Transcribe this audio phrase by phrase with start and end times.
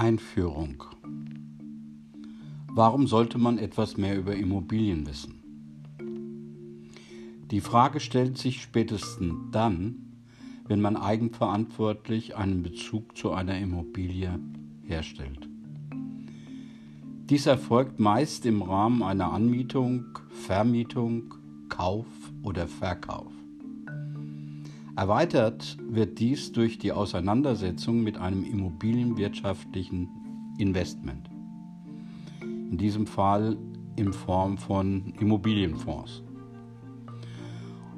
[0.00, 0.82] Einführung
[2.68, 5.34] Warum sollte man etwas mehr über Immobilien wissen?
[7.50, 9.96] Die Frage stellt sich spätestens dann,
[10.66, 14.38] wenn man eigenverantwortlich einen Bezug zu einer Immobilie
[14.84, 15.50] herstellt.
[17.28, 21.34] Dies erfolgt meist im Rahmen einer Anmietung, Vermietung,
[21.68, 22.06] Kauf
[22.42, 23.39] oder Verkauf.
[25.00, 30.10] Erweitert wird dies durch die Auseinandersetzung mit einem immobilienwirtschaftlichen
[30.58, 31.30] Investment.
[32.42, 33.56] In diesem Fall
[33.96, 36.22] in Form von Immobilienfonds.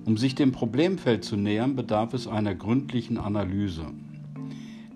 [0.05, 3.87] Um sich dem Problemfeld zu nähern, bedarf es einer gründlichen Analyse,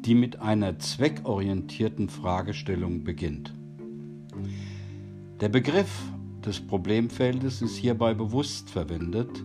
[0.05, 3.53] die mit einer zweckorientierten Fragestellung beginnt.
[5.41, 6.05] Der Begriff
[6.45, 9.43] des Problemfeldes ist hierbei bewusst verwendet,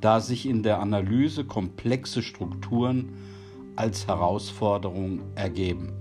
[0.00, 3.12] da sich in der Analyse komplexe Strukturen
[3.76, 5.92] als Herausforderung ergeben.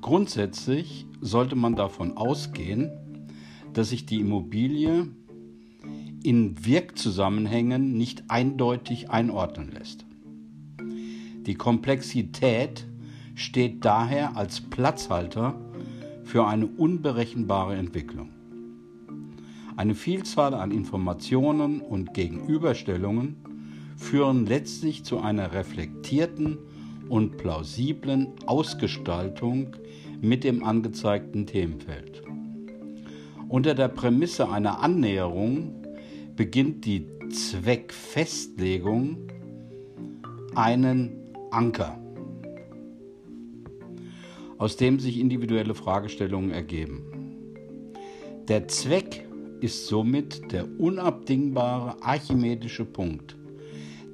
[0.00, 2.90] Grundsätzlich sollte man davon ausgehen,
[3.72, 5.08] dass sich die Immobilie
[6.22, 10.04] in Wirkzusammenhängen nicht eindeutig einordnen lässt.
[11.46, 12.86] Die Komplexität
[13.34, 15.54] steht daher als Platzhalter
[16.24, 18.33] für eine unberechenbare Entwicklung.
[19.76, 23.36] Eine Vielzahl an Informationen und Gegenüberstellungen
[23.96, 26.58] führen letztlich zu einer reflektierten
[27.08, 29.76] und plausiblen Ausgestaltung
[30.20, 32.22] mit dem angezeigten Themenfeld.
[33.48, 35.74] Unter der Prämisse einer Annäherung
[36.36, 39.28] beginnt die Zweckfestlegung
[40.54, 41.98] einen Anker,
[44.58, 47.02] aus dem sich individuelle Fragestellungen ergeben.
[48.48, 49.26] Der Zweck
[49.64, 53.34] ist somit der unabdingbare archimedische Punkt,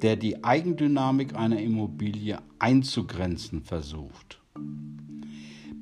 [0.01, 4.41] der die Eigendynamik einer Immobilie einzugrenzen versucht.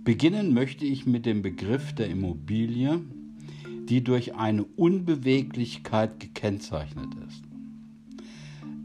[0.05, 3.01] Beginnen möchte ich mit dem Begriff der Immobilie,
[3.90, 7.42] die durch eine Unbeweglichkeit gekennzeichnet ist.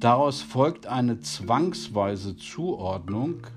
[0.01, 3.47] Daraus folgt eine zwangsweise Zuordnung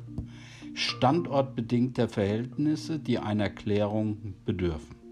[0.74, 5.05] standortbedingter Verhältnisse, die einer Klärung bedürfen.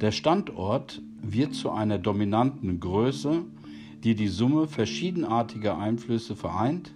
[0.00, 3.44] Der Standort wird zu einer dominanten Größe,
[4.02, 6.94] die die Summe verschiedenartiger Einflüsse vereint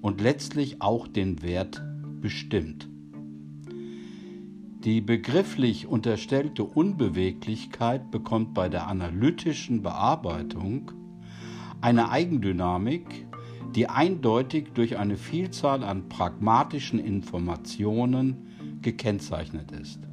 [0.00, 1.82] und letztlich auch den Wert
[2.20, 2.88] bestimmt.
[4.84, 10.92] Die begrifflich unterstellte Unbeweglichkeit bekommt bei der analytischen Bearbeitung
[11.80, 13.26] eine Eigendynamik,
[13.74, 20.07] die eindeutig durch eine Vielzahl an pragmatischen Informationen gekennzeichnet ist.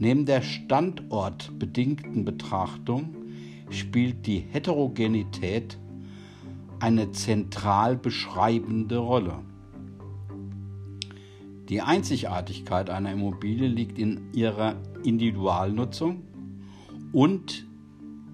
[0.00, 3.14] Neben der standortbedingten Betrachtung
[3.68, 5.76] spielt die Heterogenität
[6.78, 9.40] eine zentral beschreibende Rolle.
[11.68, 16.22] Die Einzigartigkeit einer Immobilie liegt in ihrer Individualnutzung
[17.12, 17.66] und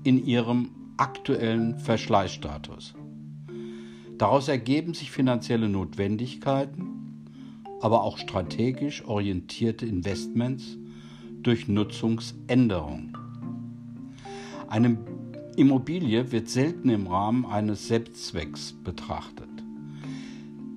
[0.04, 2.94] in ihrem aktuellen Verschleißstatus.
[4.18, 7.24] Daraus ergeben sich finanzielle Notwendigkeiten,
[7.80, 10.78] aber auch strategisch orientierte Investments
[11.42, 13.16] durch Nutzungsänderung.
[14.68, 14.98] Eine
[15.56, 19.48] Immobilie wird selten im Rahmen eines Selbstzwecks betrachtet.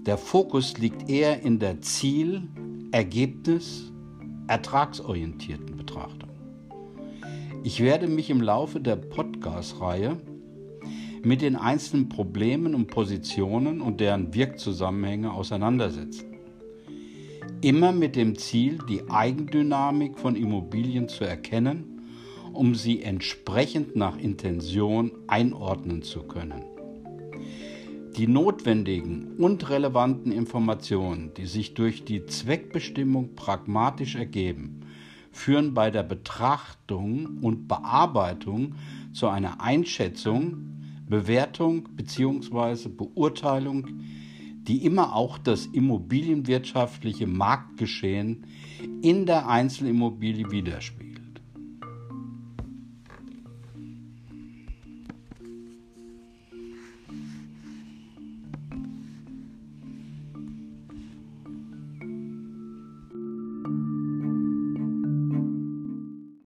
[0.05, 2.43] Der Fokus liegt eher in der Ziel-,
[2.91, 3.91] Ergebnis-,
[4.47, 6.29] ertragsorientierten Betrachtung.
[7.63, 10.17] Ich werde mich im Laufe der Podcast-Reihe
[11.23, 16.28] mit den einzelnen Problemen und Positionen und deren Wirkzusammenhänge auseinandersetzen
[17.61, 22.01] immer mit dem Ziel, die Eigendynamik von Immobilien zu erkennen,
[22.53, 26.63] um sie entsprechend nach Intention einordnen zu können.
[28.17, 34.81] Die notwendigen und relevanten Informationen, die sich durch die Zweckbestimmung pragmatisch ergeben,
[35.31, 38.75] führen bei der Betrachtung und Bearbeitung
[39.13, 40.69] zu einer Einschätzung,
[41.07, 42.89] Bewertung bzw.
[42.89, 43.87] Beurteilung
[44.69, 48.45] die immer auch das immobilienwirtschaftliche Marktgeschehen
[49.01, 51.08] in der Einzelimmobilie widerspiegelt.